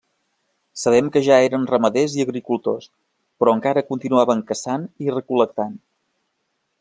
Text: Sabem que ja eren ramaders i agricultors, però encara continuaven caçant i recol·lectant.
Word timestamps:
Sabem 0.83 1.09
que 1.15 1.21
ja 1.27 1.35
eren 1.49 1.67
ramaders 1.71 2.15
i 2.19 2.25
agricultors, 2.27 2.89
però 3.43 3.55
encara 3.59 3.85
continuaven 3.93 4.43
caçant 4.53 4.89
i 5.07 5.13
recol·lectant. 5.19 5.81